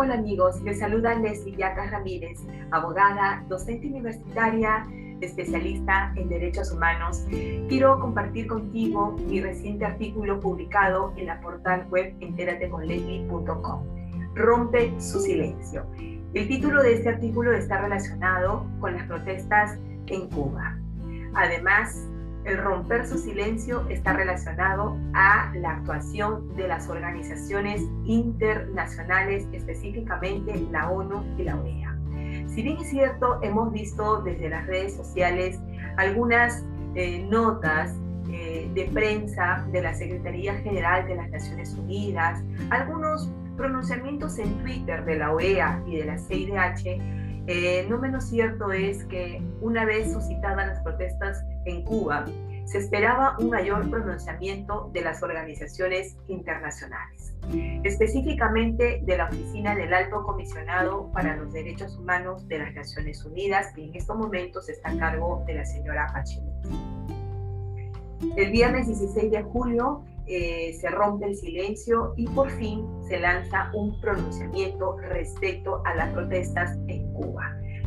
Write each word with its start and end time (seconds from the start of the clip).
Hola 0.00 0.14
amigos, 0.14 0.62
les 0.62 0.78
saluda 0.78 1.16
Leslie 1.16 1.56
Yacas 1.56 1.90
Ramírez, 1.90 2.38
abogada, 2.70 3.44
docente 3.48 3.88
universitaria, 3.88 4.86
especialista 5.20 6.12
en 6.14 6.28
derechos 6.28 6.70
humanos. 6.70 7.26
Quiero 7.68 7.98
compartir 7.98 8.46
contigo 8.46 9.16
mi 9.26 9.40
reciente 9.40 9.84
artículo 9.84 10.38
publicado 10.38 11.12
en 11.16 11.26
la 11.26 11.40
portal 11.40 11.88
web 11.90 12.14
enterateconleslie.com. 12.20 13.82
Rompe 14.36 14.94
su 15.00 15.18
silencio. 15.18 15.84
El 16.32 16.46
título 16.46 16.80
de 16.84 16.94
este 16.94 17.08
artículo 17.08 17.52
está 17.52 17.80
relacionado 17.80 18.66
con 18.78 18.94
las 18.94 19.04
protestas 19.08 19.80
en 20.06 20.28
Cuba. 20.28 20.78
Además, 21.34 22.06
el 22.48 22.58
romper 22.58 23.06
su 23.06 23.18
silencio 23.18 23.86
está 23.88 24.14
relacionado 24.14 24.96
a 25.12 25.52
la 25.54 25.72
actuación 25.72 26.54
de 26.56 26.66
las 26.66 26.88
organizaciones 26.88 27.82
internacionales, 28.04 29.46
específicamente 29.52 30.66
la 30.70 30.90
ONU 30.90 31.24
y 31.36 31.44
la 31.44 31.56
OEA. 31.56 31.98
Si 32.46 32.62
bien 32.62 32.78
es 32.78 32.88
cierto, 32.88 33.38
hemos 33.42 33.70
visto 33.72 34.22
desde 34.22 34.48
las 34.48 34.66
redes 34.66 34.96
sociales 34.96 35.60
algunas 35.96 36.64
eh, 36.94 37.26
notas 37.30 37.94
eh, 38.30 38.70
de 38.74 38.84
prensa 38.86 39.66
de 39.70 39.82
la 39.82 39.94
Secretaría 39.94 40.54
General 40.54 41.06
de 41.06 41.16
las 41.16 41.30
Naciones 41.30 41.74
Unidas, 41.74 42.42
algunos 42.70 43.30
pronunciamientos 43.56 44.38
en 44.38 44.56
Twitter 44.58 45.04
de 45.04 45.16
la 45.16 45.32
OEA 45.32 45.82
y 45.86 45.96
de 45.96 46.06
la 46.06 46.18
CIDH, 46.18 47.27
eh, 47.50 47.86
no 47.88 47.96
menos 47.96 48.24
cierto 48.24 48.72
es 48.72 49.04
que 49.06 49.42
una 49.62 49.86
vez 49.86 50.12
suscitadas 50.12 50.66
las 50.66 50.82
protestas 50.82 51.42
en 51.64 51.82
Cuba, 51.82 52.26
se 52.66 52.76
esperaba 52.76 53.36
un 53.40 53.48
mayor 53.48 53.88
pronunciamiento 53.88 54.90
de 54.92 55.00
las 55.00 55.22
organizaciones 55.22 56.18
internacionales, 56.28 57.34
específicamente 57.84 59.00
de 59.02 59.16
la 59.16 59.28
Oficina 59.28 59.74
del 59.74 59.94
Alto 59.94 60.22
Comisionado 60.24 61.10
para 61.12 61.36
los 61.36 61.50
Derechos 61.50 61.96
Humanos 61.96 62.46
de 62.48 62.58
las 62.58 62.74
Naciones 62.74 63.24
Unidas, 63.24 63.72
que 63.74 63.84
en 63.84 63.94
estos 63.94 64.18
momentos 64.18 64.68
está 64.68 64.90
a 64.90 64.98
cargo 64.98 65.42
de 65.46 65.54
la 65.54 65.64
señora 65.64 66.12
Bachelet. 66.12 66.52
El 68.36 68.50
viernes 68.50 68.88
16 68.88 69.30
de 69.30 69.42
julio 69.44 70.04
eh, 70.26 70.76
se 70.78 70.90
rompe 70.90 71.24
el 71.24 71.34
silencio 71.34 72.12
y 72.18 72.26
por 72.26 72.50
fin 72.50 72.84
se 73.08 73.18
lanza 73.18 73.70
un 73.72 73.98
pronunciamiento 73.98 74.98
respecto 74.98 75.80
a 75.86 75.94
las 75.94 76.12
protestas 76.12 76.76
en 76.86 77.07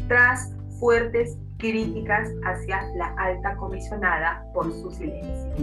Tras 0.07 0.53
fuertes 0.79 1.37
críticas 1.57 2.29
hacia 2.43 2.81
la 2.95 3.13
alta 3.17 3.55
comisionada 3.55 4.43
por 4.53 4.71
su 4.71 4.91
silencio. 4.91 5.53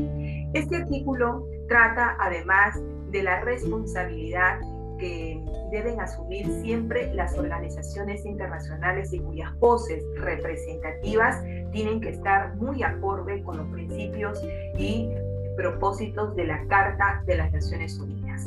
Este 0.54 0.76
artículo 0.76 1.44
trata 1.68 2.16
además 2.20 2.80
de 3.10 3.22
la 3.22 3.40
responsabilidad 3.40 4.60
que 4.98 5.42
deben 5.70 6.00
asumir 6.00 6.46
siempre 6.62 7.12
las 7.14 7.36
organizaciones 7.36 8.24
internacionales 8.24 9.12
y 9.12 9.20
cuyas 9.20 9.56
voces 9.58 10.04
representativas 10.16 11.42
tienen 11.72 12.00
que 12.00 12.10
estar 12.10 12.56
muy 12.56 12.82
acorde 12.82 13.42
con 13.42 13.58
los 13.58 13.66
principios 13.68 14.42
y 14.76 15.08
propósitos 15.56 16.34
de 16.36 16.46
la 16.46 16.64
Carta 16.66 17.22
de 17.26 17.36
las 17.36 17.52
Naciones 17.52 17.98
Unidas. 17.98 18.46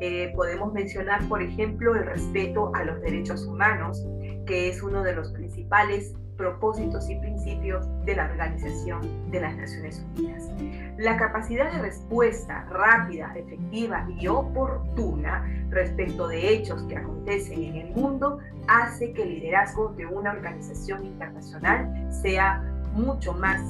Eh, 0.00 0.32
podemos 0.34 0.72
mencionar, 0.72 1.26
por 1.28 1.42
ejemplo, 1.42 1.94
el 1.94 2.04
respeto 2.04 2.70
a 2.74 2.84
los 2.84 3.00
derechos 3.00 3.46
humanos, 3.46 4.04
que 4.46 4.68
es 4.68 4.82
uno 4.82 5.02
de 5.02 5.14
los 5.14 5.32
principales 5.32 6.14
propósitos 6.36 7.08
y 7.08 7.16
principios 7.16 7.86
de 8.04 8.14
la 8.14 8.26
Organización 8.26 9.30
de 9.30 9.40
las 9.40 9.56
Naciones 9.56 10.04
Unidas. 10.14 10.50
La 10.98 11.16
capacidad 11.16 11.72
de 11.72 11.80
respuesta 11.80 12.66
rápida, 12.70 13.32
efectiva 13.34 14.06
y 14.18 14.26
oportuna 14.28 15.46
respecto 15.70 16.28
de 16.28 16.50
hechos 16.50 16.82
que 16.84 16.96
acontecen 16.96 17.62
en 17.62 17.76
el 17.76 17.90
mundo 17.94 18.38
hace 18.68 19.12
que 19.12 19.22
el 19.22 19.40
liderazgo 19.40 19.94
de 19.96 20.06
una 20.06 20.32
organización 20.32 21.04
internacional 21.04 22.08
sea 22.10 22.62
mucho 22.92 23.32
más 23.32 23.60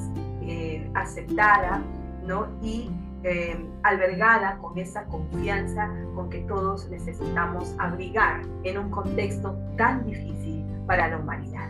eh, 0.41 0.89
aceptada 0.93 1.81
¿no? 2.25 2.47
y 2.61 2.89
eh, 3.23 3.57
albergada 3.83 4.57
con 4.57 4.77
esa 4.77 5.05
confianza 5.05 5.89
con 6.15 6.29
que 6.29 6.39
todos 6.41 6.89
necesitamos 6.89 7.73
abrigar 7.79 8.41
en 8.63 8.77
un 8.77 8.91
contexto 8.91 9.57
tan 9.77 10.05
difícil 10.05 10.65
para 10.85 11.07
la 11.07 11.17
humanidad. 11.17 11.69